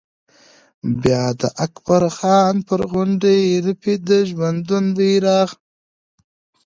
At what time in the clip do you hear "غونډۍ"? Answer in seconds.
2.91-3.43